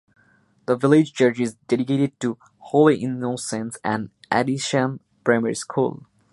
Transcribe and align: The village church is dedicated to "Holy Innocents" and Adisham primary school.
The 0.65 0.75
village 0.75 1.13
church 1.13 1.39
is 1.39 1.57
dedicated 1.67 2.19
to 2.21 2.39
"Holy 2.57 2.97
Innocents" 3.03 3.77
and 3.83 4.09
Adisham 4.31 4.99
primary 5.23 5.53
school. 5.53 6.07